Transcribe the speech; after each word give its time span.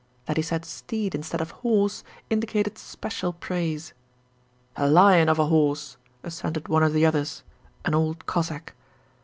That 0.25 0.37
he 0.37 0.41
said 0.41 0.65
steed 0.65 1.13
instead 1.13 1.41
of 1.41 1.51
HORSE 1.61 2.03
indicated 2.27 2.79
special 2.79 3.33
praise. 3.33 3.93
'A 4.75 4.89
lion 4.89 5.29
of 5.29 5.37
a 5.37 5.45
horse,' 5.45 5.95
assented 6.23 6.67
one 6.67 6.81
of 6.81 6.93
the 6.93 7.05
others, 7.05 7.43
an 7.85 7.93
old 7.93 8.25
Cossack. 8.25 8.73